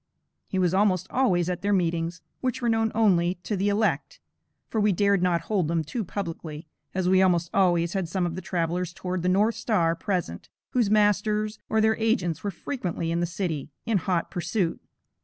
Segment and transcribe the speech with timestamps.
[0.47, 4.19] He was almost always at their meetings, which were known only to "the elect,"
[4.67, 8.33] for we dared not hold them too publicly, as we almost always had some of
[8.33, 13.19] the travelers toward the "north star" present, whose masters or their agents were frequently in
[13.19, 14.81] the city, in hot pursuit.